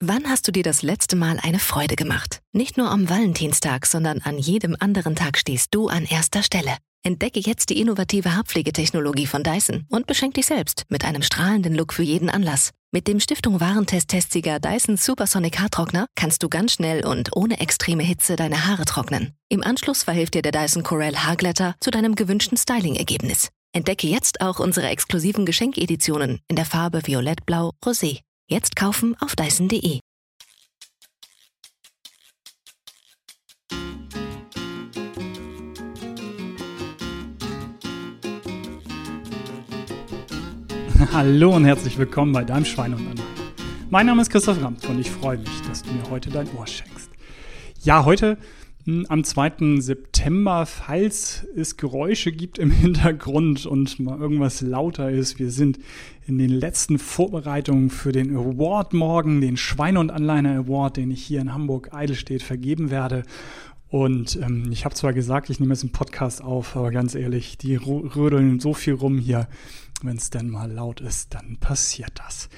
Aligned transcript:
Wann 0.00 0.28
hast 0.28 0.46
du 0.46 0.52
dir 0.52 0.62
das 0.62 0.82
letzte 0.82 1.16
Mal 1.16 1.38
eine 1.42 1.58
Freude 1.58 1.96
gemacht? 1.96 2.42
Nicht 2.52 2.76
nur 2.76 2.90
am 2.90 3.08
Valentinstag, 3.08 3.86
sondern 3.86 4.20
an 4.20 4.36
jedem 4.36 4.76
anderen 4.78 5.16
Tag 5.16 5.38
stehst 5.38 5.68
du 5.74 5.88
an 5.88 6.04
erster 6.04 6.42
Stelle. 6.42 6.76
Entdecke 7.02 7.40
jetzt 7.40 7.70
die 7.70 7.80
innovative 7.80 8.34
Haarpflegetechnologie 8.34 9.26
von 9.26 9.42
Dyson 9.42 9.86
und 9.88 10.06
beschenk 10.06 10.34
dich 10.34 10.44
selbst 10.44 10.82
mit 10.90 11.06
einem 11.06 11.22
strahlenden 11.22 11.74
Look 11.74 11.94
für 11.94 12.02
jeden 12.02 12.28
Anlass. 12.28 12.72
Mit 12.92 13.08
dem 13.08 13.20
Stiftung 13.20 13.58
Warentest-Testsieger 13.58 14.60
Dyson 14.60 14.98
Supersonic 14.98 15.60
Haartrockner 15.60 16.04
kannst 16.14 16.42
du 16.42 16.50
ganz 16.50 16.74
schnell 16.74 17.06
und 17.06 17.34
ohne 17.34 17.58
extreme 17.60 18.02
Hitze 18.02 18.36
deine 18.36 18.66
Haare 18.66 18.84
trocknen. 18.84 19.32
Im 19.48 19.64
Anschluss 19.64 20.02
verhilft 20.02 20.34
dir 20.34 20.42
der 20.42 20.52
Dyson 20.52 20.82
Corel 20.82 21.16
Haarglätter 21.16 21.74
zu 21.80 21.90
deinem 21.90 22.16
gewünschten 22.16 22.58
Styling-Ergebnis. 22.58 23.48
Entdecke 23.72 24.08
jetzt 24.08 24.42
auch 24.42 24.58
unsere 24.58 24.88
exklusiven 24.88 25.46
Geschenkeditionen 25.46 26.40
in 26.48 26.56
der 26.56 26.66
Farbe 26.66 27.00
Violett-Blau 27.06 27.72
Rosé. 27.82 28.20
Jetzt 28.48 28.76
kaufen 28.76 29.16
auf 29.18 29.34
dyson.de. 29.34 29.98
Hallo 41.12 41.56
und 41.56 41.64
herzlich 41.64 41.98
willkommen 41.98 42.32
bei 42.32 42.44
deinem 42.44 42.64
Schwein 42.64 42.94
und 42.94 43.00
Anhalt. 43.00 43.20
Mein 43.90 44.06
Name 44.06 44.22
ist 44.22 44.30
Christoph 44.30 44.62
Ramt 44.62 44.88
und 44.88 45.00
ich 45.00 45.10
freue 45.10 45.38
mich, 45.38 45.62
dass 45.62 45.82
du 45.82 45.90
mir 45.90 46.08
heute 46.08 46.30
dein 46.30 46.48
Ohr 46.54 46.68
schenkst. 46.68 47.10
Ja, 47.82 48.04
heute 48.04 48.38
am 49.08 49.24
2. 49.24 49.80
September, 49.80 50.64
falls 50.64 51.44
es 51.56 51.76
Geräusche 51.76 52.30
gibt 52.30 52.58
im 52.58 52.70
Hintergrund 52.72 53.66
und 53.66 53.98
mal 53.98 54.18
irgendwas 54.18 54.60
lauter 54.60 55.10
ist. 55.10 55.38
Wir 55.38 55.50
sind 55.50 55.78
in 56.26 56.38
den 56.38 56.50
letzten 56.50 56.98
Vorbereitungen 56.98 57.90
für 57.90 58.12
den 58.12 58.36
Award 58.36 58.94
morgen, 58.94 59.40
den 59.40 59.56
Schweine- 59.56 60.00
und 60.00 60.10
Anleiner 60.10 60.56
Award, 60.56 60.98
den 60.98 61.10
ich 61.10 61.24
hier 61.24 61.40
in 61.40 61.52
Hamburg 61.52 61.92
Eidelstedt 61.92 62.42
vergeben 62.42 62.90
werde. 62.90 63.24
Und 63.88 64.36
ähm, 64.36 64.70
ich 64.70 64.84
habe 64.84 64.94
zwar 64.94 65.12
gesagt, 65.12 65.50
ich 65.50 65.58
nehme 65.58 65.74
jetzt 65.74 65.82
einen 65.82 65.92
Podcast 65.92 66.42
auf, 66.42 66.76
aber 66.76 66.90
ganz 66.90 67.14
ehrlich, 67.14 67.58
die 67.58 67.76
rödeln 67.76 68.60
so 68.60 68.72
viel 68.72 68.94
rum 68.94 69.18
hier. 69.18 69.48
Wenn 70.02 70.16
es 70.16 70.30
dann 70.30 70.48
mal 70.50 70.70
laut 70.70 71.00
ist, 71.00 71.34
dann 71.34 71.56
passiert 71.58 72.12
das. 72.16 72.48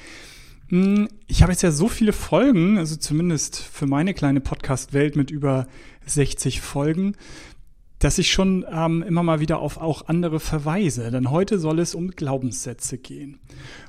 Hm, 0.69 1.09
ich 1.27 1.43
habe 1.43 1.53
jetzt 1.53 1.63
ja 1.63 1.71
so 1.71 1.89
viele 1.89 2.13
Folgen, 2.13 2.79
also 2.79 2.97
zumindest 2.97 3.59
für 3.59 3.87
meine 3.87 4.13
kleine 4.13 4.41
Podcast-Welt 4.41 5.17
mit 5.17 5.31
über 5.31 5.67
60 6.07 6.61
Folgen, 6.61 7.15
dass 7.99 8.19
ich 8.19 8.31
schon 8.31 8.65
ähm, 8.71 9.03
immer 9.03 9.23
mal 9.23 9.41
wieder 9.41 9.59
auf 9.59 9.79
auch 9.79 10.07
andere 10.09 10.41
verweise. 10.41 11.11
Denn 11.11 11.31
heute 11.31 11.59
soll 11.59 11.79
es 11.81 11.95
um 11.95 12.11
Glaubenssätze 12.11 12.99
gehen. 12.99 13.41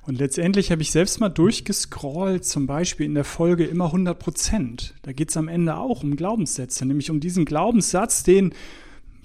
Und 0.08 0.18
letztendlich 0.18 0.72
habe 0.72 0.82
ich 0.82 0.92
selbst 0.92 1.20
mal 1.20 1.30
durchgescrollt, 1.30 2.46
zum 2.46 2.66
Beispiel 2.66 3.06
in 3.06 3.14
der 3.14 3.26
Folge 3.26 3.66
immer 3.66 3.86
100 3.86 4.18
Prozent. 4.18 4.96
Da 5.04 5.12
geht 5.12 5.30
es 5.30 5.38
am 5.38 5.48
Ende 5.48 5.76
auch 5.76 6.02
um 6.02 6.16
Glaubenssätze, 6.16 6.86
nämlich 6.86 7.12
um 7.12 7.20
diesen 7.20 7.46
Glaubenssatz, 7.46 8.24
den 8.24 8.54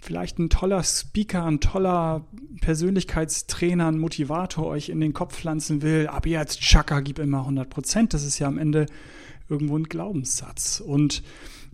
vielleicht 0.04 0.38
ein 0.38 0.50
toller 0.50 0.82
Speaker, 0.82 1.44
ein 1.44 1.60
toller 1.60 2.26
Persönlichkeitstrainer, 2.60 3.88
ein 3.88 3.98
Motivator 3.98 4.66
euch 4.66 4.90
in 4.90 5.00
den 5.00 5.14
Kopf 5.14 5.34
pflanzen 5.34 5.80
will, 5.80 6.08
aber 6.08 6.28
jetzt 6.28 6.60
Chaka, 6.60 7.00
gib 7.00 7.18
immer 7.18 7.40
100 7.40 7.70
Prozent. 7.70 8.12
Das 8.12 8.22
ist 8.22 8.38
ja 8.38 8.46
am 8.46 8.58
Ende 8.58 8.86
irgendwo 9.48 9.78
ein 9.78 9.84
Glaubenssatz. 9.84 10.80
Und 10.80 11.22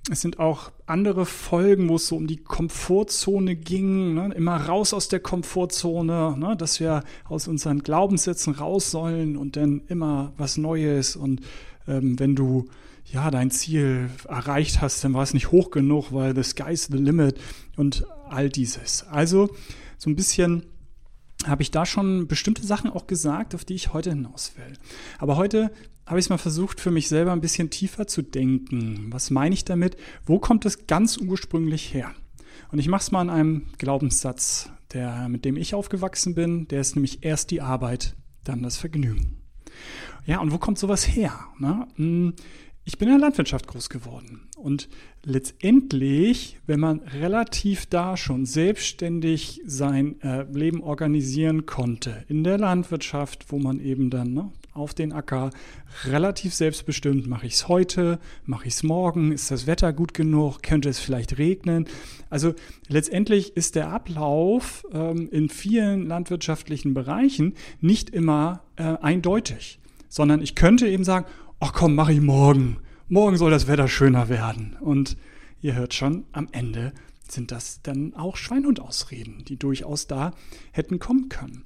es 0.09 0.20
sind 0.20 0.39
auch 0.39 0.70
andere 0.87 1.27
Folgen, 1.27 1.89
wo 1.89 1.97
es 1.97 2.06
so 2.06 2.17
um 2.17 2.28
die 2.28 2.39
Komfortzone 2.39 3.56
ging, 3.56 4.14
ne? 4.14 4.33
immer 4.34 4.56
raus 4.56 4.94
aus 4.94 5.09
der 5.09 5.20
Komfortzone, 5.20 6.37
ne? 6.39 6.56
dass 6.56 6.78
wir 6.78 7.03
aus 7.28 7.48
unseren 7.48 7.81
Glaubenssätzen 7.83 8.55
raus 8.55 8.92
sollen 8.92 9.37
und 9.37 9.56
dann 9.56 9.83
immer 9.89 10.33
was 10.39 10.56
Neues. 10.56 11.17
Und 11.17 11.41
ähm, 11.89 12.19
wenn 12.19 12.37
du 12.37 12.69
ja 13.12 13.30
dein 13.30 13.50
Ziel 13.50 14.11
erreicht 14.28 14.80
hast, 14.80 15.03
dann 15.05 15.14
war 15.14 15.22
es 15.22 15.34
nicht 15.34 15.50
hoch 15.50 15.70
genug, 15.70 16.12
weil 16.12 16.34
the 16.34 16.42
sky's 16.42 16.89
the 16.91 16.97
limit 16.97 17.41
und 17.77 18.05
all 18.28 18.48
dieses. 18.48 19.05
Also 19.08 19.50
so 19.98 20.11
ein 20.11 20.16
bisschen 20.16 20.65
habe 21.47 21.62
ich 21.62 21.70
da 21.70 21.87
schon 21.87 22.28
bestimmte 22.28 22.65
Sachen 22.65 22.91
auch 22.91 23.06
gesagt, 23.06 23.54
auf 23.54 23.65
die 23.65 23.75
ich 23.75 23.93
heute 23.93 24.10
hinaus 24.10 24.53
will. 24.56 24.75
Aber 25.19 25.37
heute 25.37 25.70
habe 26.06 26.19
ich 26.19 26.26
es 26.26 26.31
mal 26.31 26.38
versucht, 26.38 26.81
für 26.81 26.91
mich 26.91 27.09
selber 27.09 27.32
ein 27.32 27.41
bisschen 27.41 27.70
tiefer 27.70 28.06
zu 28.06 28.22
denken. 28.22 29.06
Was 29.10 29.31
meine 29.31 29.54
ich 29.54 29.65
damit? 29.65 29.97
Wo 30.26 30.38
kommt 30.38 30.66
es 30.66 30.87
ganz 30.87 31.16
ursprünglich 31.16 31.94
her? 31.94 32.12
Und 32.72 32.78
ich 32.78 32.88
mache 32.88 33.03
es 33.03 33.10
mal 33.10 33.20
an 33.20 33.31
einem 33.31 33.66
Glaubenssatz, 33.78 34.70
der, 34.93 35.28
mit 35.28 35.44
dem 35.44 35.56
ich 35.56 35.75
aufgewachsen 35.75 36.34
bin. 36.34 36.69
Der 36.69 36.81
ist 36.81 36.94
nämlich 36.94 37.25
erst 37.25 37.50
die 37.50 37.60
Arbeit, 37.60 38.16
dann 38.44 38.62
das 38.62 38.76
Vergnügen. 38.76 39.38
Ja, 40.26 40.41
und 40.41 40.53
wo 40.53 40.59
kommt 40.59 40.78
sowas 40.78 41.06
her? 41.06 41.32
Ne? 41.59 42.34
Ich 42.85 42.97
bin 42.97 43.09
in 43.09 43.15
der 43.15 43.21
Landwirtschaft 43.21 43.67
groß 43.67 43.91
geworden 43.91 44.49
und 44.57 44.89
letztendlich, 45.23 46.59
wenn 46.67 46.81
man 46.81 47.01
relativ 47.01 47.85
da 47.85 48.17
schon 48.17 48.47
selbstständig 48.47 49.61
sein 49.67 50.21
äh, 50.23 50.45
Leben 50.45 50.83
organisieren 50.83 51.67
konnte, 51.67 52.25
in 52.29 52.43
der 52.43 52.57
Landwirtschaft, 52.57 53.53
wo 53.53 53.59
man 53.59 53.81
eben 53.81 54.09
dann 54.09 54.33
ne, 54.33 54.51
auf 54.73 54.95
den 54.95 55.13
Acker 55.13 55.51
relativ 56.07 56.55
selbstbestimmt, 56.55 57.27
mache 57.27 57.47
ich 57.47 57.55
es 57.55 57.69
heute, 57.69 58.19
mache 58.47 58.67
ich 58.67 58.75
es 58.75 58.83
morgen, 58.83 59.31
ist 59.31 59.51
das 59.51 59.67
Wetter 59.67 59.93
gut 59.93 60.15
genug, 60.15 60.62
könnte 60.62 60.89
es 60.89 60.99
vielleicht 60.99 61.37
regnen. 61.37 61.87
Also 62.31 62.55
letztendlich 62.89 63.57
ist 63.59 63.75
der 63.75 63.91
Ablauf 63.91 64.87
ähm, 64.93 65.29
in 65.31 65.51
vielen 65.51 66.07
landwirtschaftlichen 66.07 66.95
Bereichen 66.95 67.55
nicht 67.83 68.09
immer 68.09 68.62
äh, 68.77 68.97
eindeutig, 69.03 69.81
sondern 70.09 70.41
ich 70.41 70.55
könnte 70.55 70.89
eben 70.89 71.05
sagen, 71.05 71.27
ach 71.60 71.72
komm, 71.72 71.94
mach 71.94 72.09
ich 72.09 72.21
morgen. 72.21 72.78
Morgen 73.09 73.37
soll 73.37 73.50
das 73.50 73.69
Wetter 73.69 73.87
schöner 73.87 74.28
werden. 74.28 74.76
Und 74.81 75.16
ihr 75.60 75.75
hört 75.75 75.94
schon, 75.94 76.25
am 76.32 76.48
Ende 76.53 76.93
sind 77.28 77.53
das 77.53 77.82
dann 77.82 78.15
auch 78.15 78.37
Schweinhundausreden, 78.37 79.44
die 79.44 79.56
durchaus 79.56 80.09
da 80.09 80.32
hätten 80.72 80.99
kommen 80.99 81.28
können. 81.28 81.65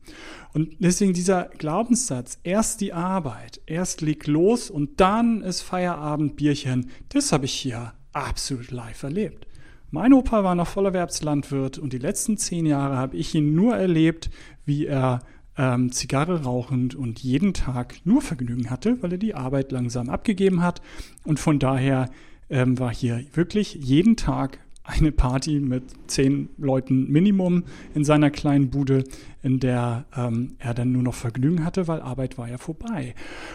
Und 0.52 0.76
deswegen 0.78 1.14
dieser 1.14 1.44
Glaubenssatz, 1.56 2.38
erst 2.42 2.80
die 2.80 2.92
Arbeit, 2.92 3.60
erst 3.66 4.02
leg 4.02 4.26
los 4.26 4.68
und 4.68 5.00
dann 5.00 5.40
ist 5.40 5.62
Feierabend, 5.62 6.36
Bierchen, 6.36 6.90
das 7.08 7.32
habe 7.32 7.46
ich 7.46 7.54
hier 7.54 7.94
absolut 8.12 8.70
live 8.70 9.02
erlebt. 9.04 9.46
Mein 9.90 10.12
Opa 10.12 10.42
war 10.42 10.54
noch 10.54 10.66
Vollerwerbslandwirt 10.66 11.78
und 11.78 11.92
die 11.92 11.98
letzten 11.98 12.36
zehn 12.36 12.66
Jahre 12.66 12.96
habe 12.96 13.16
ich 13.16 13.34
ihn 13.34 13.54
nur 13.54 13.76
erlebt, 13.76 14.28
wie 14.66 14.86
er 14.86 15.20
ähm, 15.56 15.92
Zigarre 15.92 16.42
rauchend 16.44 16.94
und 16.94 17.20
jeden 17.20 17.54
Tag 17.54 17.96
nur 18.04 18.22
Vergnügen 18.22 18.70
hatte, 18.70 19.02
weil 19.02 19.12
er 19.12 19.18
die 19.18 19.34
Arbeit 19.34 19.72
langsam 19.72 20.08
abgegeben 20.08 20.62
hat. 20.62 20.82
Und 21.24 21.38
von 21.38 21.58
daher 21.58 22.10
ähm, 22.50 22.78
war 22.78 22.92
hier 22.92 23.24
wirklich 23.34 23.74
jeden 23.74 24.16
Tag 24.16 24.58
eine 24.86 25.12
Party 25.12 25.60
mit 25.60 25.84
zehn 26.08 26.50
Leuten 26.58 27.10
Minimum 27.10 27.64
in 27.94 28.04
seiner 28.04 28.30
kleinen 28.30 28.68
Bude, 28.68 29.04
in 29.42 29.58
der 29.58 30.04
ähm, 30.14 30.56
er 30.58 30.74
dann 30.74 30.92
nur 30.92 31.02
noch 31.02 31.14
Vergnügen 31.14 31.64
hatte, 31.64 31.88
weil 31.88 32.02
Arbeit 32.02 32.36
war 32.36 32.50
ja 32.50 32.58
vorbei. 32.58 33.14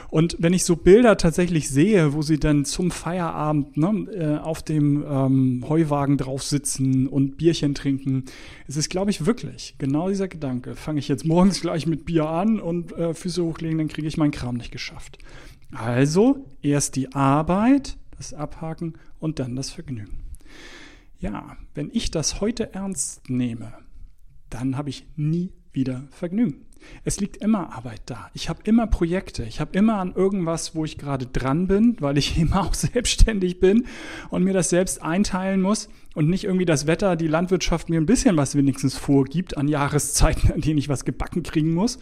Und 0.09 0.37
wenn 0.39 0.53
ich 0.53 0.65
so 0.65 0.75
Bilder 0.75 1.17
tatsächlich 1.17 1.69
sehe, 1.69 2.13
wo 2.13 2.23
sie 2.23 2.39
dann 2.39 2.65
zum 2.65 2.89
Feierabend 2.89 3.77
ne, 3.77 4.07
äh, 4.11 4.37
auf 4.37 4.63
dem 4.63 5.05
ähm, 5.07 5.65
Heuwagen 5.69 6.17
drauf 6.17 6.41
sitzen 6.41 7.07
und 7.07 7.37
Bierchen 7.37 7.75
trinken, 7.75 8.25
es 8.67 8.75
ist, 8.75 8.89
glaube 8.89 9.11
ich, 9.11 9.27
wirklich 9.27 9.75
genau 9.77 10.09
dieser 10.09 10.27
Gedanke. 10.27 10.75
Fange 10.75 10.97
ich 10.97 11.07
jetzt 11.07 11.25
morgens 11.25 11.61
gleich 11.61 11.85
mit 11.85 12.05
Bier 12.05 12.27
an 12.27 12.59
und 12.59 12.91
äh, 12.93 13.13
Füße 13.13 13.43
hochlegen, 13.43 13.77
dann 13.77 13.87
kriege 13.87 14.07
ich 14.07 14.17
meinen 14.17 14.31
Kram 14.31 14.57
nicht 14.57 14.71
geschafft. 14.71 15.19
Also 15.71 16.45
erst 16.63 16.95
die 16.95 17.13
Arbeit, 17.13 17.97
das 18.17 18.33
Abhaken 18.33 18.93
und 19.19 19.37
dann 19.37 19.55
das 19.55 19.69
Vergnügen. 19.69 20.17
Ja, 21.19 21.57
wenn 21.73 21.89
ich 21.91 22.11
das 22.11 22.39
heute 22.39 22.73
ernst 22.73 23.29
nehme, 23.29 23.73
dann 24.49 24.77
habe 24.77 24.89
ich 24.89 25.05
nie 25.17 25.51
wieder 25.73 26.07
Vergnügen. 26.11 26.65
Es 27.03 27.19
liegt 27.19 27.37
immer 27.37 27.73
Arbeit 27.75 28.01
da. 28.05 28.31
Ich 28.33 28.47
habe 28.47 28.61
immer 28.63 28.87
Projekte. 28.87 29.43
Ich 29.43 29.59
habe 29.59 29.77
immer 29.77 29.97
an 29.97 30.13
irgendwas, 30.15 30.75
wo 30.75 30.85
ich 30.85 30.97
gerade 30.97 31.25
dran 31.25 31.67
bin, 31.67 31.97
weil 31.99 32.17
ich 32.17 32.37
immer 32.39 32.61
auch 32.61 32.73
selbstständig 32.73 33.59
bin 33.59 33.85
und 34.29 34.45
mir 34.45 34.53
das 34.53 34.69
selbst 34.69 35.01
einteilen 35.01 35.61
muss 35.61 35.89
und 36.15 36.29
nicht 36.29 36.45
irgendwie 36.45 36.65
das 36.65 36.87
Wetter, 36.87 37.17
die 37.17 37.27
Landwirtschaft 37.27 37.89
mir 37.89 37.99
ein 37.99 38.05
bisschen 38.05 38.37
was 38.37 38.55
wenigstens 38.55 38.95
vorgibt 38.97 39.57
an 39.57 39.67
Jahreszeiten, 39.67 40.53
an 40.53 40.61
denen 40.61 40.77
ich 40.77 40.87
was 40.87 41.03
gebacken 41.03 41.43
kriegen 41.43 41.73
muss, 41.73 41.99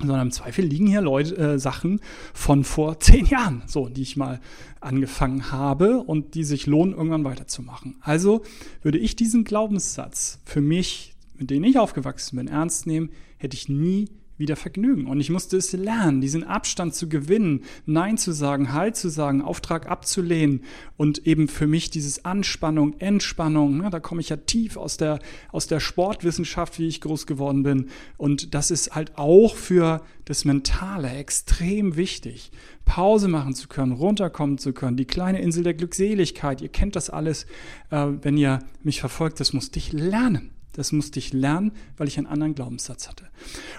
sondern 0.00 0.22
im 0.22 0.30
Zweifel 0.30 0.64
liegen 0.64 0.86
hier 0.86 1.00
Leute, 1.00 1.36
äh, 1.36 1.58
Sachen 1.58 2.00
von 2.34 2.64
vor 2.64 3.00
zehn 3.00 3.26
Jahren, 3.26 3.62
so, 3.66 3.88
die 3.88 4.02
ich 4.02 4.16
mal 4.16 4.40
angefangen 4.80 5.50
habe 5.50 5.98
und 5.98 6.34
die 6.34 6.44
sich 6.44 6.66
lohnen, 6.66 6.94
irgendwann 6.94 7.24
weiterzumachen. 7.24 7.96
Also 8.00 8.42
würde 8.82 8.98
ich 8.98 9.16
diesen 9.16 9.44
Glaubenssatz 9.44 10.40
für 10.44 10.60
mich, 10.60 11.14
mit 11.34 11.50
dem 11.50 11.64
ich 11.64 11.78
aufgewachsen 11.78 12.36
bin, 12.36 12.48
ernst 12.48 12.86
nehmen, 12.86 13.10
hätte 13.38 13.56
ich 13.56 13.68
nie 13.68 14.08
wieder 14.38 14.56
Vergnügen. 14.56 15.06
Und 15.06 15.20
ich 15.20 15.30
musste 15.30 15.56
es 15.56 15.72
lernen, 15.72 16.20
diesen 16.20 16.44
Abstand 16.44 16.94
zu 16.94 17.08
gewinnen, 17.08 17.62
Nein 17.86 18.18
zu 18.18 18.32
sagen, 18.32 18.72
Halt 18.72 18.96
zu 18.96 19.08
sagen, 19.08 19.42
Auftrag 19.42 19.88
abzulehnen 19.88 20.62
und 20.96 21.26
eben 21.26 21.48
für 21.48 21.66
mich 21.66 21.90
dieses 21.90 22.24
Anspannung, 22.24 22.98
Entspannung, 22.98 23.78
ne, 23.78 23.90
da 23.90 24.00
komme 24.00 24.20
ich 24.20 24.28
ja 24.28 24.36
tief 24.36 24.76
aus 24.76 24.96
der, 24.96 25.18
aus 25.50 25.66
der 25.66 25.80
Sportwissenschaft, 25.80 26.78
wie 26.78 26.88
ich 26.88 27.00
groß 27.00 27.26
geworden 27.26 27.62
bin. 27.62 27.88
Und 28.16 28.54
das 28.54 28.70
ist 28.70 28.94
halt 28.94 29.16
auch 29.16 29.56
für 29.56 30.02
das 30.24 30.44
Mentale 30.44 31.10
extrem 31.10 31.96
wichtig. 31.96 32.50
Pause 32.84 33.28
machen 33.28 33.54
zu 33.54 33.68
können, 33.68 33.92
runterkommen 33.92 34.58
zu 34.58 34.72
können, 34.72 34.96
die 34.96 35.04
kleine 35.04 35.40
Insel 35.40 35.64
der 35.64 35.74
Glückseligkeit, 35.74 36.60
ihr 36.60 36.68
kennt 36.68 36.96
das 36.96 37.10
alles, 37.10 37.44
äh, 37.90 38.06
wenn 38.22 38.36
ihr 38.36 38.60
mich 38.82 39.00
verfolgt, 39.00 39.40
das 39.40 39.52
musste 39.52 39.78
ich 39.78 39.92
lernen. 39.92 40.55
Das 40.76 40.92
musste 40.92 41.18
ich 41.18 41.32
lernen, 41.32 41.72
weil 41.96 42.06
ich 42.06 42.18
einen 42.18 42.26
anderen 42.26 42.54
Glaubenssatz 42.54 43.08
hatte. 43.08 43.24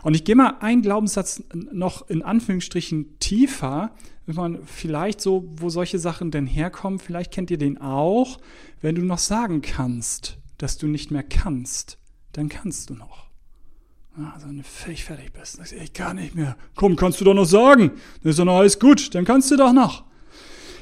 Und 0.01 0.15
ich 0.15 0.23
gehe 0.23 0.35
mal 0.35 0.57
einen 0.61 0.81
Glaubenssatz 0.81 1.43
noch 1.53 2.09
in 2.09 2.23
Anführungsstrichen 2.23 3.19
tiefer, 3.19 3.91
wenn 4.25 4.35
man 4.35 4.63
vielleicht 4.65 5.21
so, 5.21 5.47
wo 5.57 5.69
solche 5.69 5.99
Sachen 5.99 6.31
denn 6.31 6.47
herkommen, 6.47 6.97
vielleicht 6.97 7.31
kennt 7.31 7.51
ihr 7.51 7.59
den 7.59 7.79
auch, 7.79 8.39
wenn 8.81 8.95
du 8.95 9.03
noch 9.03 9.19
sagen 9.19 9.61
kannst, 9.61 10.39
dass 10.57 10.79
du 10.79 10.87
nicht 10.87 11.11
mehr 11.11 11.21
kannst, 11.21 11.99
dann 12.33 12.49
kannst 12.49 12.89
du 12.89 12.95
noch. 12.95 13.27
Also 14.33 14.47
wenn 14.47 14.57
du 14.57 14.63
völlig 14.63 15.03
fertig 15.03 15.31
bist, 15.33 15.57
sagst 15.57 15.73
du, 15.73 15.75
ich 15.75 15.93
kann 15.93 16.15
nicht 16.15 16.33
mehr. 16.33 16.57
Komm, 16.75 16.95
kannst 16.95 17.21
du 17.21 17.25
doch 17.25 17.35
noch 17.35 17.45
sagen. 17.45 17.91
Dann 18.23 18.31
ist 18.31 18.39
doch 18.39 18.45
noch 18.45 18.57
alles 18.57 18.79
gut, 18.79 19.13
dann 19.13 19.23
kannst 19.23 19.51
du 19.51 19.55
doch 19.55 19.71
noch. 19.71 20.03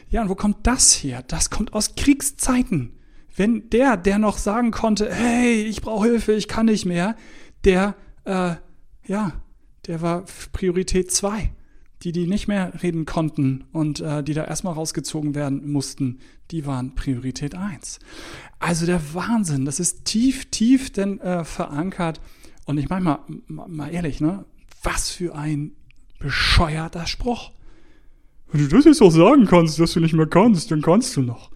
Ja, 0.09 0.21
und 0.21 0.29
wo 0.29 0.35
kommt 0.35 0.65
das 0.65 0.93
her? 1.03 1.23
Das 1.27 1.49
kommt 1.49 1.73
aus 1.73 1.95
Kriegszeiten 1.95 2.94
wenn 3.35 3.69
der, 3.69 3.97
der 3.97 4.17
noch 4.17 4.37
sagen 4.37 4.71
konnte, 4.71 5.13
hey, 5.13 5.63
ich 5.63 5.81
brauche 5.81 6.07
Hilfe, 6.07 6.33
ich 6.33 6.47
kann 6.47 6.67
nicht 6.67 6.85
mehr, 6.85 7.15
der, 7.65 7.95
äh, 8.23 8.55
ja, 9.07 9.33
der 9.87 10.01
war 10.01 10.25
Priorität 10.53 11.11
zwei. 11.11 11.51
Die, 12.03 12.11
die 12.11 12.27
nicht 12.27 12.47
mehr 12.47 12.83
reden 12.83 13.05
konnten 13.05 13.63
und 13.71 13.99
äh, 13.99 14.21
die 14.21 14.33
da 14.33 14.43
erstmal 14.43 14.73
rausgezogen 14.73 15.33
werden 15.33 15.71
mussten, 15.71 16.19
die 16.51 16.67
waren 16.67 16.93
Priorität 16.93 17.55
eins. 17.55 17.99
Also 18.59 18.85
der 18.85 19.01
Wahnsinn, 19.15 19.65
das 19.65 19.79
ist 19.79 20.05
tief, 20.05 20.45
tief 20.51 20.91
denn 20.91 21.19
äh, 21.21 21.43
verankert. 21.43 22.21
Und 22.65 22.77
ich 22.77 22.89
meine 22.89 23.03
mal, 23.03 23.19
mal 23.47 23.93
ehrlich, 23.93 24.21
ne? 24.21 24.45
Was 24.83 25.09
für 25.09 25.35
ein 25.35 25.71
bescheuerter 26.19 27.07
Spruch. 27.07 27.51
Wenn 28.51 28.61
du 28.61 28.75
das 28.75 28.85
jetzt 28.85 29.01
auch 29.01 29.09
sagen 29.09 29.47
kannst, 29.47 29.79
dass 29.79 29.93
du 29.93 29.99
nicht 29.99 30.13
mehr 30.13 30.27
kannst, 30.27 30.69
dann 30.69 30.83
kannst 30.83 31.15
du 31.15 31.21
noch. 31.21 31.49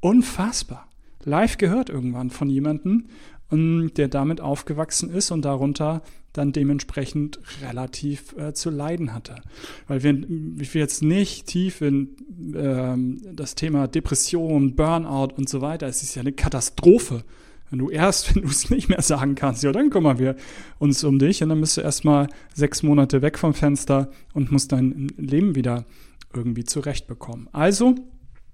Unfassbar 0.00 0.89
live 1.24 1.58
gehört 1.58 1.90
irgendwann 1.90 2.30
von 2.30 2.48
jemandem, 2.48 3.06
ähm, 3.52 3.90
der 3.96 4.08
damit 4.08 4.40
aufgewachsen 4.40 5.10
ist 5.10 5.30
und 5.30 5.44
darunter 5.44 6.02
dann 6.32 6.52
dementsprechend 6.52 7.40
relativ 7.62 8.36
äh, 8.36 8.52
zu 8.54 8.70
leiden 8.70 9.12
hatte. 9.12 9.42
Weil 9.88 10.02
wir, 10.02 10.60
ich 10.60 10.74
jetzt 10.74 11.02
nicht 11.02 11.46
tief 11.46 11.80
in 11.80 12.16
ähm, 12.54 13.20
das 13.34 13.56
Thema 13.56 13.88
Depression, 13.88 14.76
Burnout 14.76 15.34
und 15.36 15.48
so 15.48 15.60
weiter, 15.60 15.88
es 15.88 16.02
ist 16.02 16.14
ja 16.14 16.20
eine 16.20 16.32
Katastrophe. 16.32 17.24
Wenn 17.70 17.80
du 17.80 17.90
erst, 17.90 18.34
wenn 18.34 18.42
du 18.42 18.48
es 18.48 18.70
nicht 18.70 18.88
mehr 18.88 19.02
sagen 19.02 19.34
kannst, 19.34 19.62
ja, 19.62 19.72
dann 19.72 19.90
kümmern 19.90 20.18
wir 20.18 20.36
uns 20.78 21.02
um 21.02 21.18
dich 21.18 21.42
und 21.42 21.48
dann 21.48 21.60
bist 21.60 21.76
du 21.76 21.80
erstmal 21.80 22.28
sechs 22.54 22.82
Monate 22.82 23.22
weg 23.22 23.38
vom 23.38 23.54
Fenster 23.54 24.10
und 24.32 24.52
musst 24.52 24.72
dein 24.72 25.08
Leben 25.16 25.56
wieder 25.56 25.84
irgendwie 26.32 26.64
zurechtbekommen. 26.64 27.48
Also, 27.52 27.96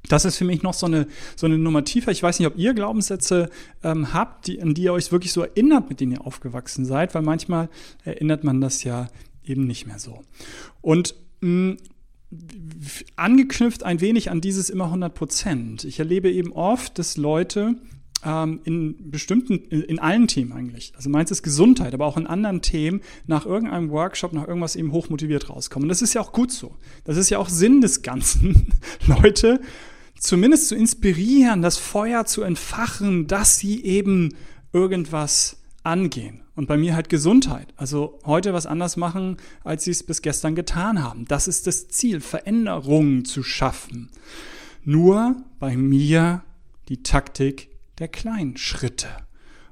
das 0.09 0.25
ist 0.25 0.37
für 0.37 0.45
mich 0.45 0.63
noch 0.63 0.75
so 0.75 0.87
eine, 0.87 1.07
so 1.37 1.47
eine 1.47 1.59
Nummer 1.59 1.85
tiefer. 1.85 2.11
Ich 2.11 2.23
weiß 2.23 2.39
nicht, 2.39 2.49
ob 2.49 2.57
ihr 2.57 2.75
Glaubenssätze 2.75 3.51
ähm, 3.83 4.13
habt, 4.13 4.47
die, 4.47 4.63
an 4.63 4.75
die 4.75 4.83
ihr 4.83 4.93
euch 4.93 5.11
wirklich 5.13 5.33
so 5.33 5.43
erinnert, 5.43 5.89
mit 5.89 6.01
denen 6.01 6.13
ihr 6.13 6.27
aufgewachsen 6.27 6.85
seid, 6.85 7.15
weil 7.15 7.23
manchmal 7.23 7.69
erinnert 8.05 8.45
man 8.45 8.61
das 8.61 8.85
ja 8.85 9.09
eben 9.45 9.67
nicht 9.67 9.87
mehr 9.87 9.99
so. 9.99 10.23
Und 10.81 11.15
mh, 11.41 11.73
mm, 11.73 11.77
angeknüpft 13.15 13.85
ein 13.85 14.01
wenig 14.01 14.31
an 14.31 14.41
dieses 14.41 14.69
immer 14.69 14.87
100 14.87 15.15
Prozent. 15.15 15.85
Ich 15.85 15.99
erlebe 15.99 16.31
eben 16.31 16.53
oft, 16.53 16.99
dass 16.99 17.17
Leute 17.17 17.77
ähm, 18.25 18.61
in 18.65 19.11
bestimmten, 19.11 19.55
in, 19.71 19.83
in, 19.83 19.99
allen 19.99 20.27
Themen 20.27 20.53
eigentlich, 20.53 20.93
also 20.97 21.09
meins 21.09 21.31
ist 21.31 21.43
Gesundheit, 21.43 21.95
aber 21.95 22.07
auch 22.07 22.17
in 22.17 22.27
anderen 22.27 22.63
Themen, 22.63 23.01
nach 23.27 23.47
irgendeinem 23.47 23.91
Workshop, 23.91 24.33
nach 24.33 24.49
irgendwas 24.49 24.77
eben 24.77 24.93
hochmotiviert 24.93 25.49
rauskommen. 25.49 25.85
Und 25.85 25.89
das 25.91 26.03
ist 26.03 26.15
ja 26.15 26.21
auch 26.21 26.33
gut 26.33 26.51
so. 26.51 26.75
Das 27.05 27.17
ist 27.17 27.31
ja 27.31 27.39
auch 27.39 27.49
Sinn 27.49 27.81
des 27.81 28.03
Ganzen. 28.03 28.73
Leute 29.07 29.61
zumindest 30.19 30.69
zu 30.69 30.75
inspirieren, 30.75 31.63
das 31.63 31.77
Feuer 31.77 32.25
zu 32.27 32.43
entfachen, 32.43 33.27
dass 33.27 33.59
sie 33.59 33.85
eben 33.85 34.35
irgendwas 34.73 35.59
angehen. 35.83 36.43
Und 36.55 36.67
bei 36.67 36.77
mir 36.77 36.95
halt 36.95 37.09
Gesundheit. 37.09 37.73
Also 37.77 38.19
heute 38.25 38.55
was 38.55 38.67
anders 38.67 38.97
machen, 38.97 39.37
als 39.63 39.85
sie 39.85 39.91
es 39.91 40.03
bis 40.03 40.23
gestern 40.23 40.55
getan 40.55 41.03
haben. 41.03 41.27
Das 41.27 41.49
ist 41.49 41.67
das 41.67 41.89
Ziel, 41.89 42.21
Veränderungen 42.21 43.25
zu 43.25 43.43
schaffen. 43.43 44.11
Nur 44.85 45.37
bei 45.59 45.77
mir 45.77 46.43
die 46.89 47.03
Taktik 47.03 47.69
der 47.99 48.09
kleinen 48.09 48.57
Schritte. 48.57 49.09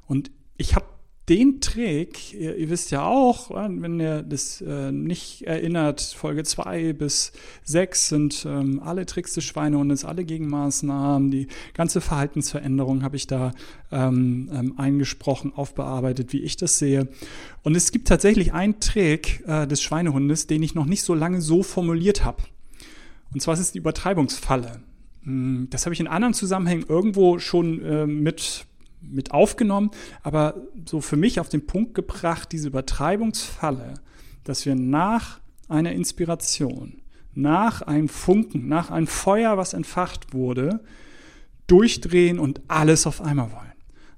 Und 0.06 0.31
ich 0.56 0.75
habe 0.75 0.87
den 1.29 1.62
Trick, 1.62 2.35
ihr, 2.35 2.56
ihr, 2.56 2.69
wisst 2.69 2.91
ja 2.91 3.06
auch, 3.06 3.50
wenn 3.50 3.99
ihr 3.99 4.23
das 4.23 4.61
äh, 4.61 4.93
nicht 4.93 5.43
erinnert, 5.43 6.03
Folge 6.03 6.44
2 6.44 6.93
bis 6.93 7.32
6 7.65 8.09
sind 8.09 8.47
ähm, 8.47 8.81
alle 8.85 9.06
Tricks 9.06 9.32
des 9.32 9.44
Schweinehundes, 9.44 10.05
alle 10.05 10.25
Gegenmaßnahmen, 10.25 11.31
die 11.31 11.49
ganze 11.73 12.03
Verhaltensveränderung 12.03 13.03
habe 13.03 13.17
ich 13.17 13.26
da 13.26 13.53
ähm, 13.91 14.50
ähm, 14.53 14.75
eingesprochen, 14.76 15.53
aufbearbeitet, 15.55 16.35
wie 16.35 16.43
ich 16.43 16.59
das 16.59 16.79
sehe. 16.79 17.09
Und 17.62 17.75
es 17.75 17.91
gibt 17.91 18.06
tatsächlich 18.06 18.53
einen 18.53 18.81
Trick 18.81 19.43
äh, 19.47 19.67
des 19.67 19.81
Schweinehundes, 19.81 20.47
den 20.47 20.62
ich 20.62 20.75
noch 20.75 20.87
nicht 20.87 21.03
so 21.03 21.15
lange 21.15 21.41
so 21.41 21.62
formuliert 21.62 22.27
habe. 22.27 22.43
Und 23.32 23.41
zwar 23.41 23.55
ist 23.55 23.61
es 23.61 23.73
die 23.73 23.79
Übertreibungsfalle. 23.79 24.82
Hm, 25.23 25.69
das 25.70 25.87
habe 25.87 25.94
ich 25.94 26.00
in 26.00 26.06
anderen 26.06 26.35
Zusammenhängen 26.35 26.85
irgendwo 26.87 27.38
schon 27.38 27.82
äh, 27.82 28.06
mit 28.06 28.67
mit 29.11 29.33
aufgenommen, 29.33 29.91
aber 30.23 30.55
so 30.89 31.01
für 31.01 31.17
mich 31.17 31.41
auf 31.41 31.49
den 31.49 31.67
Punkt 31.67 31.95
gebracht, 31.95 32.51
diese 32.53 32.69
Übertreibungsfalle, 32.69 33.95
dass 34.45 34.67
wir 34.67 34.75
nach 34.75 35.41
einer 35.69 35.93
Inspiration, 35.93 37.01
nach 37.35 37.83
einem 37.83 38.09
Funken, 38.09 38.69
nach 38.69 38.91
einem 38.91 39.06
Feuer, 39.06 39.56
was 39.56 39.73
entfacht 39.73 40.33
wurde, 40.33 40.81
durchdrehen 41.67 42.39
und 42.39 42.61
alles 42.69 43.06
auf 43.06 43.21
einmal 43.21 43.51
wollen. 43.53 43.65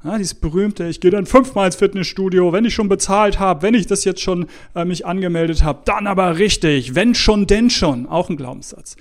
Ja, 0.05 0.19
dieses 0.19 0.35
berühmte, 0.35 0.87
ich 0.87 1.01
gehe 1.01 1.11
dann 1.11 1.27
fünfmal 1.27 1.67
ins 1.67 1.77
Fitnessstudio, 1.77 2.53
wenn 2.53 2.65
ich 2.65 2.75
schon 2.75 2.89
bezahlt 2.89 3.39
habe, 3.39 3.63
wenn 3.63 3.75
ich 3.75 3.87
das 3.87 4.05
jetzt 4.05 4.21
schon 4.21 4.47
äh, 4.75 4.85
mich 4.85 5.07
angemeldet 5.07 5.65
habe, 5.65 5.83
dann 5.85 6.07
aber 6.07 6.39
richtig, 6.39 6.95
wenn 6.95 7.15
schon, 7.15 7.47
denn 7.47 7.71
schon, 7.71 8.07
auch 8.07 8.29
ein 8.29 8.37
Glaubenssatz 8.37 8.97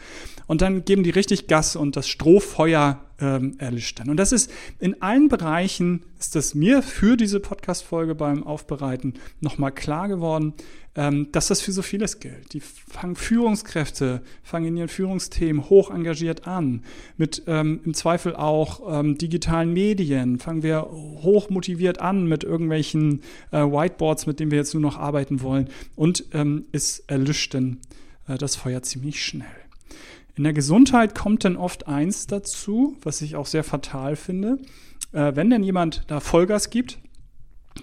und 0.47 0.61
dann 0.61 0.85
geben 0.85 1.03
die 1.03 1.09
richtig 1.09 1.47
Gas 1.47 1.75
und 1.75 1.95
das 1.95 2.07
Strohfeuer 2.07 3.01
ähm, 3.19 3.55
erlischt 3.59 3.99
dann. 3.99 4.09
Und 4.09 4.17
das 4.17 4.31
ist 4.31 4.51
in 4.79 5.01
allen 5.01 5.29
Bereichen, 5.29 6.03
ist 6.19 6.35
das 6.35 6.55
mir 6.55 6.81
für 6.81 7.17
diese 7.17 7.39
Podcast-Folge 7.39 8.15
beim 8.15 8.43
Aufbereiten 8.43 9.13
nochmal 9.39 9.71
klar 9.71 10.07
geworden, 10.07 10.53
ähm, 10.95 11.29
dass 11.31 11.47
das 11.47 11.61
für 11.61 11.71
so 11.71 11.81
vieles 11.81 12.19
gilt. 12.19 12.53
Die 12.53 12.61
fangen 12.61 13.15
Führungskräfte, 13.15 14.21
fangen 14.43 14.67
in 14.67 14.77
ihren 14.77 14.87
Führungsthemen 14.87 15.69
hoch 15.69 15.91
engagiert 15.91 16.47
an. 16.47 16.83
Mit 17.17 17.43
ähm, 17.47 17.81
im 17.83 17.93
Zweifel 17.93 18.35
auch 18.35 18.99
ähm, 18.99 19.17
digitalen 19.17 19.73
Medien 19.73 20.39
fangen 20.39 20.63
wir 20.63 20.83
hoch 20.83 21.49
motiviert 21.49 21.99
an 21.99 22.27
mit 22.27 22.43
irgendwelchen 22.43 23.21
äh, 23.51 23.59
Whiteboards, 23.59 24.25
mit 24.25 24.39
denen 24.39 24.51
wir 24.51 24.57
jetzt 24.57 24.73
nur 24.73 24.81
noch 24.81 24.97
arbeiten 24.97 25.41
wollen. 25.41 25.69
Und 25.95 26.25
ähm, 26.33 26.65
es 26.71 26.99
erlischt 26.99 27.53
dann 27.53 27.79
äh, 28.27 28.37
das 28.37 28.55
Feuer 28.55 28.81
ziemlich 28.81 29.23
schnell. 29.23 29.64
In 30.35 30.43
der 30.43 30.53
Gesundheit 30.53 31.15
kommt 31.15 31.45
dann 31.45 31.55
oft 31.55 31.87
eins 31.87 32.27
dazu, 32.27 32.97
was 33.01 33.21
ich 33.21 33.35
auch 33.35 33.45
sehr 33.45 33.63
fatal 33.63 34.15
finde. 34.15 34.59
Äh, 35.13 35.35
wenn 35.35 35.49
denn 35.49 35.63
jemand 35.63 36.03
da 36.07 36.19
Vollgas 36.19 36.69
gibt, 36.69 36.99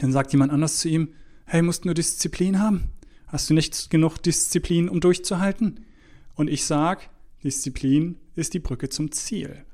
dann 0.00 0.12
sagt 0.12 0.32
jemand 0.32 0.52
anders 0.52 0.78
zu 0.78 0.88
ihm, 0.88 1.08
hey, 1.46 1.62
musst 1.62 1.84
nur 1.84 1.94
Disziplin 1.94 2.60
haben. 2.60 2.90
Hast 3.26 3.48
du 3.48 3.54
nicht 3.54 3.88
genug 3.90 4.18
Disziplin, 4.18 4.88
um 4.88 5.00
durchzuhalten? 5.00 5.80
Und 6.34 6.48
ich 6.48 6.64
sage, 6.64 7.02
Disziplin 7.42 8.16
ist 8.34 8.52
die 8.54 8.58
Brücke 8.58 8.90
zum 8.90 9.12
Ziel. 9.12 9.64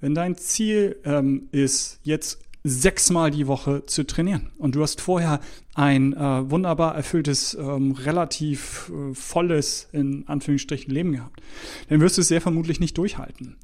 Wenn 0.00 0.14
dein 0.14 0.36
Ziel 0.36 0.96
ähm, 1.04 1.48
ist, 1.52 2.00
jetzt 2.02 2.40
sechsmal 2.66 3.30
die 3.30 3.46
Woche 3.46 3.86
zu 3.86 4.04
trainieren. 4.04 4.50
Und 4.58 4.74
du 4.74 4.82
hast 4.82 5.00
vorher 5.00 5.40
ein 5.74 6.14
äh, 6.14 6.50
wunderbar 6.50 6.94
erfülltes, 6.96 7.54
ähm, 7.54 7.92
relativ 7.92 8.90
äh, 8.90 9.14
volles, 9.14 9.88
in 9.92 10.24
Anführungsstrichen, 10.26 10.92
Leben 10.92 11.12
gehabt. 11.12 11.40
Dann 11.88 12.00
wirst 12.00 12.16
du 12.16 12.22
es 12.22 12.28
sehr 12.28 12.40
vermutlich 12.40 12.80
nicht 12.80 12.98
durchhalten. 12.98 13.56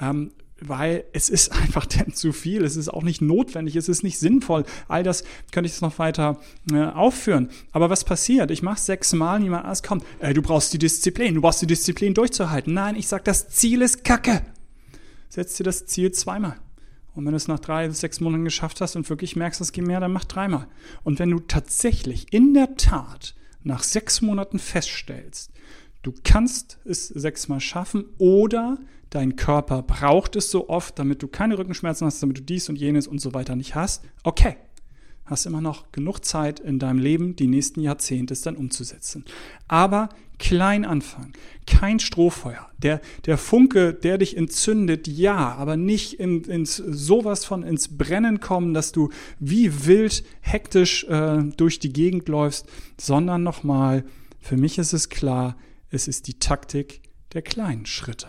Ähm, 0.00 0.30
weil 0.60 1.04
es 1.12 1.30
ist 1.30 1.50
einfach 1.62 1.84
denn 1.86 2.14
zu 2.14 2.32
viel. 2.32 2.64
Es 2.64 2.76
ist 2.76 2.88
auch 2.88 3.02
nicht 3.02 3.20
notwendig, 3.20 3.74
es 3.74 3.88
ist 3.88 4.04
nicht 4.04 4.18
sinnvoll. 4.20 4.64
All 4.86 5.02
das 5.02 5.24
könnte 5.50 5.66
ich 5.66 5.72
jetzt 5.72 5.82
noch 5.82 5.98
weiter 5.98 6.40
äh, 6.72 6.84
aufführen. 6.84 7.50
Aber 7.72 7.90
was 7.90 8.04
passiert? 8.04 8.52
Ich 8.52 8.62
mache 8.62 8.80
sechsmal, 8.80 9.40
niemand 9.40 9.64
anders 9.64 9.82
kommt. 9.82 10.04
Ey, 10.20 10.32
du 10.32 10.42
brauchst 10.42 10.72
die 10.72 10.78
Disziplin, 10.78 11.34
du 11.34 11.40
brauchst 11.40 11.60
die 11.60 11.66
Disziplin 11.66 12.14
durchzuhalten. 12.14 12.72
Nein, 12.72 12.94
ich 12.94 13.08
sag, 13.08 13.24
das 13.24 13.48
Ziel 13.48 13.82
ist 13.82 14.04
Kacke. 14.04 14.42
Setz 15.28 15.56
dir 15.56 15.64
das 15.64 15.86
Ziel 15.86 16.12
zweimal. 16.12 16.56
Und 17.14 17.24
wenn 17.24 17.32
du 17.32 17.36
es 17.36 17.48
nach 17.48 17.60
drei 17.60 17.88
bis 17.88 18.00
sechs 18.00 18.20
Monaten 18.20 18.44
geschafft 18.44 18.80
hast 18.80 18.96
und 18.96 19.08
wirklich 19.08 19.36
merkst, 19.36 19.60
es 19.60 19.72
geht 19.72 19.86
mehr, 19.86 20.00
dann 20.00 20.12
mach 20.12 20.24
dreimal. 20.24 20.66
Und 21.04 21.18
wenn 21.18 21.30
du 21.30 21.40
tatsächlich 21.40 22.32
in 22.32 22.54
der 22.54 22.76
Tat 22.76 23.34
nach 23.62 23.82
sechs 23.82 24.20
Monaten 24.20 24.58
feststellst, 24.58 25.52
du 26.02 26.12
kannst 26.24 26.78
es 26.84 27.08
sechsmal 27.08 27.60
schaffen 27.60 28.04
oder 28.18 28.78
dein 29.10 29.36
Körper 29.36 29.82
braucht 29.82 30.34
es 30.36 30.50
so 30.50 30.68
oft, 30.68 30.98
damit 30.98 31.22
du 31.22 31.28
keine 31.28 31.56
Rückenschmerzen 31.56 32.06
hast, 32.06 32.22
damit 32.22 32.38
du 32.38 32.42
dies 32.42 32.68
und 32.68 32.76
jenes 32.76 33.06
und 33.06 33.20
so 33.20 33.32
weiter 33.32 33.54
nicht 33.54 33.74
hast, 33.74 34.04
okay, 34.24 34.56
hast 35.26 35.46
immer 35.46 35.60
noch 35.60 35.90
genug 35.92 36.24
Zeit 36.24 36.60
in 36.60 36.78
deinem 36.78 36.98
Leben, 36.98 37.36
die 37.36 37.46
nächsten 37.46 37.80
Jahrzehnte 37.80 38.34
es 38.34 38.42
dann 38.42 38.56
umzusetzen. 38.56 39.24
Aber 39.68 40.10
klein 40.38 40.84
anfangen, 40.84 41.32
kein 41.66 41.98
Strohfeuer. 42.00 42.68
Der, 42.78 43.00
der 43.24 43.38
Funke, 43.38 43.94
der 43.94 44.18
dich 44.18 44.36
entzündet, 44.36 45.06
ja, 45.08 45.54
aber 45.54 45.76
nicht 45.76 46.14
in, 46.14 46.44
ins 46.44 46.76
sowas 46.76 47.44
von 47.44 47.62
ins 47.62 47.96
Brennen 47.96 48.40
kommen, 48.40 48.74
dass 48.74 48.92
du 48.92 49.10
wie 49.38 49.86
wild 49.86 50.24
hektisch 50.40 51.04
äh, 51.04 51.42
durch 51.56 51.78
die 51.78 51.92
Gegend 51.92 52.28
läufst, 52.28 52.66
sondern 53.00 53.42
nochmal, 53.42 54.04
für 54.40 54.56
mich 54.56 54.78
ist 54.78 54.92
es 54.92 55.08
klar, 55.08 55.56
es 55.90 56.08
ist 56.08 56.26
die 56.26 56.38
Taktik 56.38 57.00
der 57.32 57.42
kleinen 57.42 57.86
Schritte. 57.86 58.28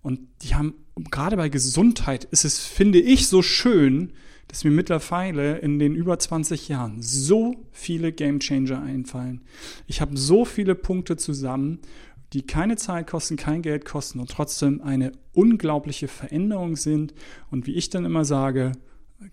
Und 0.00 0.20
die 0.42 0.54
haben, 0.54 0.74
gerade 1.10 1.36
bei 1.36 1.48
Gesundheit 1.48 2.24
ist 2.24 2.44
es, 2.44 2.60
finde 2.60 3.00
ich, 3.00 3.26
so 3.26 3.42
schön, 3.42 4.12
dass 4.48 4.64
mir 4.64 4.70
mittlerweile 4.70 5.58
in 5.58 5.78
den 5.78 5.94
über 5.94 6.18
20 6.18 6.68
Jahren 6.68 7.00
so 7.02 7.54
viele 7.70 8.12
Game 8.12 8.40
Changer 8.40 8.82
einfallen. 8.82 9.42
Ich 9.86 10.00
habe 10.00 10.16
so 10.16 10.44
viele 10.44 10.74
Punkte 10.74 11.16
zusammen, 11.16 11.80
die 12.32 12.42
keine 12.42 12.76
Zeit 12.76 13.06
kosten, 13.06 13.36
kein 13.36 13.62
Geld 13.62 13.84
kosten 13.84 14.20
und 14.20 14.30
trotzdem 14.30 14.82
eine 14.82 15.12
unglaubliche 15.32 16.08
Veränderung 16.08 16.76
sind. 16.76 17.14
Und 17.50 17.66
wie 17.66 17.74
ich 17.74 17.90
dann 17.90 18.04
immer 18.04 18.24
sage, 18.24 18.72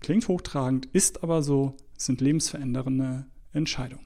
klingt 0.00 0.28
hochtragend, 0.28 0.86
ist 0.92 1.22
aber 1.22 1.42
so, 1.42 1.76
sind 1.96 2.20
lebensverändernde 2.20 3.26
Entscheidungen. 3.52 4.04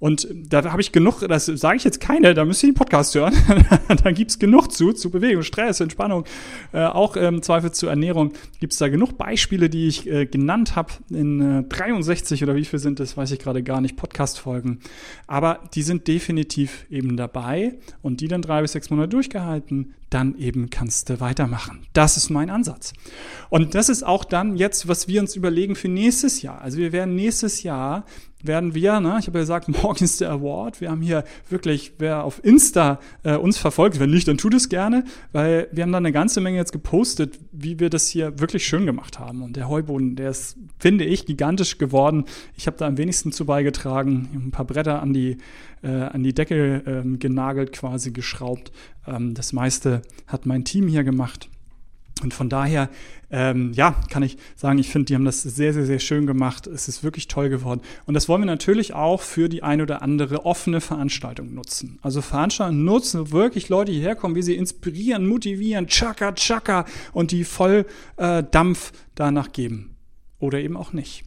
Und 0.00 0.26
da 0.34 0.64
habe 0.64 0.80
ich 0.80 0.92
genug, 0.92 1.20
das 1.28 1.44
sage 1.46 1.76
ich 1.76 1.84
jetzt 1.84 2.00
keine, 2.00 2.32
da 2.32 2.46
müsst 2.46 2.62
ihr 2.62 2.70
den 2.70 2.74
Podcast 2.74 3.14
hören. 3.14 3.34
da 4.02 4.10
gibt's 4.12 4.38
genug 4.38 4.72
zu, 4.72 4.94
zu 4.94 5.10
Bewegung, 5.10 5.42
Stress, 5.42 5.80
Entspannung, 5.80 6.24
äh, 6.72 6.84
auch 6.84 7.16
im 7.16 7.34
ähm, 7.34 7.42
Zweifel 7.42 7.70
zu 7.70 7.86
Ernährung. 7.86 8.32
Gibt's 8.60 8.78
da 8.78 8.88
genug 8.88 9.18
Beispiele, 9.18 9.68
die 9.68 9.88
ich 9.88 10.08
äh, 10.10 10.24
genannt 10.24 10.74
habe 10.74 10.90
in 11.10 11.60
äh, 11.60 11.62
63 11.64 12.42
oder 12.42 12.56
wie 12.56 12.64
viel 12.64 12.78
sind 12.78 12.98
das, 12.98 13.18
weiß 13.18 13.30
ich 13.32 13.38
gerade 13.38 13.62
gar 13.62 13.82
nicht, 13.82 13.96
Podcast-Folgen. 13.96 14.80
Aber 15.26 15.60
die 15.74 15.82
sind 15.82 16.08
definitiv 16.08 16.86
eben 16.88 17.18
dabei 17.18 17.74
und 18.00 18.22
die 18.22 18.28
dann 18.28 18.40
drei 18.40 18.62
bis 18.62 18.72
sechs 18.72 18.88
Monate 18.88 19.10
durchgehalten, 19.10 19.94
dann 20.08 20.36
eben 20.38 20.70
kannst 20.70 21.08
du 21.08 21.20
weitermachen. 21.20 21.82
Das 21.92 22.16
ist 22.16 22.30
mein 22.30 22.50
Ansatz. 22.50 22.94
Und 23.48 23.74
das 23.76 23.88
ist 23.88 24.02
auch 24.02 24.24
dann 24.24 24.56
jetzt, 24.56 24.88
was 24.88 25.06
wir 25.06 25.20
uns 25.20 25.36
überlegen 25.36 25.76
für 25.76 25.88
nächstes 25.88 26.42
Jahr. 26.42 26.60
Also 26.60 26.78
wir 26.78 26.92
werden 26.92 27.14
nächstes 27.14 27.62
Jahr 27.62 28.04
werden 28.42 28.74
wir, 28.74 29.00
ne, 29.00 29.16
ich 29.20 29.26
habe 29.26 29.38
ja 29.38 29.42
gesagt, 29.42 29.68
morgen 29.68 29.89
ist 29.98 30.20
der 30.20 30.30
Award. 30.30 30.80
Wir 30.80 30.90
haben 30.90 31.02
hier 31.02 31.24
wirklich, 31.48 31.94
wer 31.98 32.24
auf 32.24 32.44
Insta 32.44 33.00
äh, 33.22 33.36
uns 33.36 33.58
verfolgt, 33.58 33.98
wenn 34.00 34.10
nicht, 34.10 34.28
dann 34.28 34.38
tut 34.38 34.54
es 34.54 34.68
gerne, 34.68 35.04
weil 35.32 35.68
wir 35.72 35.82
haben 35.82 35.92
da 35.92 35.98
eine 35.98 36.12
ganze 36.12 36.40
Menge 36.40 36.56
jetzt 36.56 36.72
gepostet, 36.72 37.38
wie 37.52 37.80
wir 37.80 37.90
das 37.90 38.08
hier 38.08 38.38
wirklich 38.38 38.66
schön 38.66 38.86
gemacht 38.86 39.18
haben. 39.18 39.42
Und 39.42 39.56
der 39.56 39.68
Heuboden, 39.68 40.16
der 40.16 40.30
ist, 40.30 40.56
finde 40.78 41.04
ich, 41.04 41.26
gigantisch 41.26 41.78
geworden. 41.78 42.24
Ich 42.56 42.66
habe 42.66 42.76
da 42.76 42.86
am 42.86 42.98
wenigsten 42.98 43.32
zu 43.32 43.44
beigetragen, 43.44 44.28
ein 44.34 44.50
paar 44.50 44.64
Bretter 44.64 45.02
an 45.02 45.12
die, 45.12 45.38
äh, 45.82 45.88
an 45.88 46.22
die 46.22 46.34
Decke 46.34 47.04
äh, 47.04 47.16
genagelt, 47.16 47.72
quasi 47.72 48.12
geschraubt. 48.12 48.72
Ähm, 49.06 49.34
das 49.34 49.52
meiste 49.52 50.02
hat 50.26 50.46
mein 50.46 50.64
Team 50.64 50.88
hier 50.88 51.04
gemacht. 51.04 51.48
Und 52.22 52.34
von 52.34 52.48
daher, 52.48 52.88
ähm, 53.30 53.72
ja, 53.72 53.94
kann 54.10 54.22
ich 54.22 54.36
sagen, 54.56 54.78
ich 54.78 54.88
finde, 54.88 55.06
die 55.06 55.14
haben 55.14 55.24
das 55.24 55.42
sehr, 55.42 55.72
sehr, 55.72 55.86
sehr 55.86 55.98
schön 55.98 56.26
gemacht. 56.26 56.66
Es 56.66 56.88
ist 56.88 57.02
wirklich 57.04 57.28
toll 57.28 57.48
geworden. 57.48 57.80
Und 58.06 58.14
das 58.14 58.28
wollen 58.28 58.42
wir 58.42 58.46
natürlich 58.46 58.94
auch 58.94 59.22
für 59.22 59.48
die 59.48 59.62
ein 59.62 59.80
oder 59.80 60.02
andere 60.02 60.44
offene 60.44 60.80
Veranstaltung 60.80 61.54
nutzen. 61.54 61.98
Also 62.02 62.22
Veranstaltungen 62.22 62.84
nutzen, 62.84 63.32
wirklich 63.32 63.68
Leute 63.68 63.92
hierher 63.92 64.16
kommen, 64.16 64.34
wie 64.34 64.42
sie 64.42 64.56
inspirieren, 64.56 65.26
motivieren, 65.26 65.86
tschakka, 65.86 66.32
tschakka 66.32 66.84
und 67.12 67.30
die 67.30 67.44
voll 67.44 67.86
äh, 68.16 68.42
Dampf 68.50 68.92
danach 69.14 69.52
geben. 69.52 69.96
Oder 70.38 70.60
eben 70.60 70.76
auch 70.76 70.92
nicht. 70.92 71.24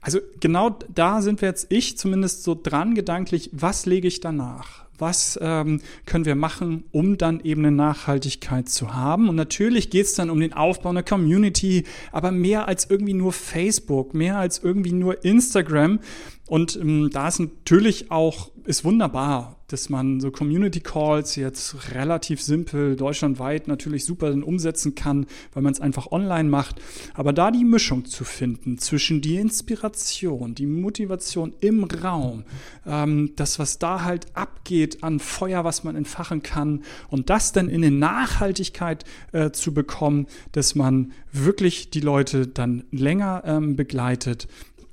Also 0.00 0.20
genau 0.40 0.78
da 0.88 1.22
sind 1.22 1.40
wir 1.40 1.48
jetzt, 1.48 1.66
ich 1.70 1.98
zumindest 1.98 2.42
so 2.42 2.58
dran 2.60 2.94
gedanklich, 2.94 3.50
was 3.52 3.86
lege 3.86 4.08
ich 4.08 4.20
danach? 4.20 4.87
Was 4.98 5.38
ähm, 5.42 5.80
können 6.06 6.24
wir 6.24 6.34
machen, 6.34 6.84
um 6.92 7.18
dann 7.18 7.40
eben 7.40 7.64
eine 7.64 7.76
Nachhaltigkeit 7.76 8.68
zu 8.68 8.94
haben. 8.94 9.28
Und 9.28 9.36
natürlich 9.36 9.90
geht 9.90 10.06
es 10.06 10.14
dann 10.14 10.30
um 10.30 10.40
den 10.40 10.52
Aufbau 10.52 10.90
einer 10.90 11.02
Community, 11.02 11.84
aber 12.12 12.30
mehr 12.30 12.68
als 12.68 12.88
irgendwie 12.90 13.14
nur 13.14 13.32
Facebook, 13.32 14.14
mehr 14.14 14.38
als 14.38 14.58
irgendwie 14.62 14.92
nur 14.92 15.24
Instagram. 15.24 16.00
Und 16.46 16.76
ähm, 16.76 17.10
da 17.12 17.28
ist 17.28 17.40
natürlich 17.40 18.10
auch, 18.10 18.50
ist 18.64 18.84
wunderbar, 18.84 19.58
dass 19.68 19.90
man 19.90 20.18
so 20.18 20.30
Community 20.30 20.80
Calls 20.80 21.36
jetzt 21.36 21.92
relativ 21.94 22.40
simpel 22.42 22.96
deutschlandweit 22.96 23.68
natürlich 23.68 24.06
super 24.06 24.30
dann 24.30 24.42
umsetzen 24.42 24.94
kann, 24.94 25.26
weil 25.52 25.62
man 25.62 25.74
es 25.74 25.80
einfach 25.80 26.10
online 26.10 26.48
macht. 26.48 26.80
Aber 27.12 27.34
da 27.34 27.50
die 27.50 27.64
Mischung 27.64 28.06
zu 28.06 28.24
finden 28.24 28.78
zwischen 28.78 29.20
die 29.20 29.36
Inspiration, 29.36 30.54
die 30.54 30.66
Motivation 30.66 31.52
im 31.60 31.84
Raum, 31.84 32.44
ähm, 32.86 33.32
das, 33.36 33.58
was 33.58 33.78
da 33.78 34.04
halt 34.04 34.34
abgeht 34.34 34.87
an 35.02 35.20
Feuer, 35.20 35.64
was 35.64 35.84
man 35.84 35.96
entfachen 35.96 36.42
kann 36.42 36.82
und 37.08 37.30
das 37.30 37.52
dann 37.52 37.68
in 37.68 37.84
eine 37.84 37.94
Nachhaltigkeit 37.94 39.04
äh, 39.32 39.50
zu 39.50 39.72
bekommen, 39.72 40.26
dass 40.52 40.74
man 40.74 41.12
wirklich 41.32 41.90
die 41.90 42.00
Leute 42.00 42.46
dann 42.46 42.84
länger 42.90 43.42
ähm, 43.44 43.76
begleitet 43.76 44.48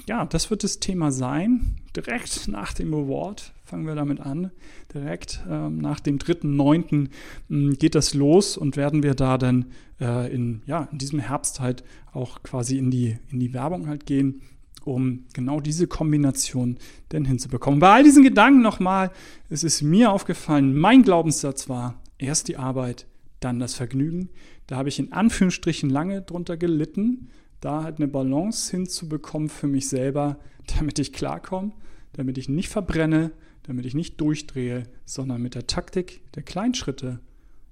ja, 0.07 0.25
das 0.25 0.49
wird 0.49 0.63
das 0.63 0.79
Thema 0.79 1.11
sein. 1.11 1.75
Direkt 1.95 2.47
nach 2.47 2.73
dem 2.73 2.93
Award 2.93 3.53
fangen 3.63 3.87
wir 3.87 3.95
damit 3.95 4.19
an. 4.19 4.51
Direkt 4.93 5.43
ähm, 5.49 5.79
nach 5.79 5.99
dem 5.99 6.19
3.9. 6.19 7.09
Ähm, 7.49 7.73
geht 7.77 7.95
das 7.95 8.13
los 8.13 8.57
und 8.57 8.77
werden 8.77 9.03
wir 9.03 9.15
da 9.15 9.37
dann 9.37 9.65
äh, 9.99 10.33
in, 10.33 10.61
ja, 10.65 10.87
in 10.91 10.99
diesem 10.99 11.19
Herbst 11.19 11.59
halt 11.59 11.83
auch 12.13 12.43
quasi 12.43 12.77
in 12.77 12.91
die, 12.91 13.17
in 13.31 13.39
die 13.39 13.53
Werbung 13.53 13.87
halt 13.87 14.05
gehen, 14.05 14.41
um 14.85 15.25
genau 15.33 15.59
diese 15.59 15.87
Kombination 15.87 16.77
denn 17.11 17.25
hinzubekommen. 17.25 17.79
Bei 17.79 17.91
all 17.91 18.03
diesen 18.03 18.23
Gedanken 18.23 18.61
nochmal, 18.61 19.11
es 19.49 19.63
ist 19.63 19.81
mir 19.81 20.11
aufgefallen, 20.11 20.77
mein 20.77 21.03
Glaubenssatz 21.03 21.67
war, 21.67 22.01
erst 22.17 22.47
die 22.47 22.57
Arbeit, 22.57 23.07
dann 23.41 23.59
das 23.59 23.73
Vergnügen. 23.73 24.29
Da 24.67 24.77
habe 24.77 24.89
ich 24.89 24.99
in 24.99 25.11
Anführungsstrichen 25.11 25.89
lange 25.89 26.21
drunter 26.21 26.55
gelitten 26.55 27.29
da 27.65 27.83
halt 27.83 27.97
eine 27.97 28.07
Balance 28.07 28.69
hinzubekommen 28.69 29.49
für 29.49 29.67
mich 29.67 29.89
selber, 29.89 30.39
damit 30.77 30.99
ich 30.99 31.13
klarkomme, 31.13 31.71
damit 32.13 32.37
ich 32.37 32.47
nicht 32.47 32.69
verbrenne, 32.69 33.31
damit 33.63 33.85
ich 33.85 33.95
nicht 33.95 34.21
durchdrehe, 34.21 34.83
sondern 35.05 35.41
mit 35.41 35.55
der 35.55 35.65
Taktik 35.65 36.21
der 36.33 36.43
Kleinschritte, 36.43 37.19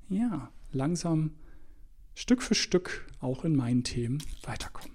ja, 0.09 0.49
langsam 0.71 1.31
Stück 2.15 2.41
für 2.41 2.55
Stück 2.55 3.07
auch 3.19 3.45
in 3.45 3.55
meinen 3.55 3.83
Themen 3.83 4.21
weiterkommen. 4.43 4.91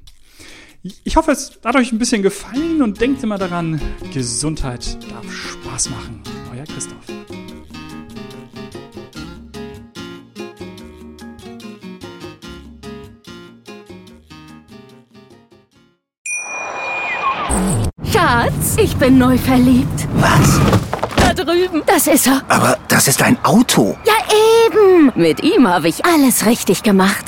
Ich 0.83 1.17
hoffe, 1.17 1.33
es 1.33 1.59
hat 1.65 1.75
euch 1.75 1.91
ein 1.91 1.99
bisschen 1.99 2.23
gefallen 2.23 2.83
und 2.83 3.01
denkt 3.01 3.25
immer 3.25 3.37
daran, 3.37 3.81
Gesundheit 4.13 4.97
darf 5.11 5.31
Spaß 5.33 5.91
machen. 5.91 6.23
Euer 6.55 6.65
Christoph. 6.65 6.95
Schatz, 18.13 18.77
ich 18.81 18.97
bin 18.97 19.19
neu 19.19 19.37
verliebt. 19.37 20.07
Was? 20.15 20.61
Da 21.17 21.35
drüben. 21.35 21.83
Das 21.87 22.07
ist 22.07 22.29
er. 22.29 22.43
Aber 22.49 22.79
das 22.87 23.09
ist 23.09 23.21
ein 23.21 23.37
Auto. 23.45 23.97
Ja, 24.07 24.15
eben. 24.67 25.11
Mit 25.17 25.43
ihm 25.43 25.67
habe 25.67 25.89
ich 25.89 26.05
alles 26.05 26.47
richtig 26.47 26.85
gemacht. 26.85 27.28